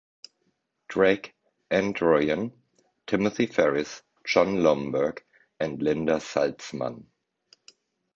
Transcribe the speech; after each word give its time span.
Drake, 0.87 1.35
Ann 1.69 1.93
Druyan, 1.93 2.51
Timothy 3.05 3.45
Ferris, 3.45 4.01
Jon 4.25 4.55
Lomberg, 4.63 5.19
and 5.59 5.79
Linda 5.79 6.15
Salzman. 6.19 7.05